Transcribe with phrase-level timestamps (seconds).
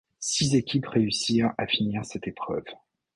[0.17, 2.65] Six équipes réussirent à finir cette épreuve.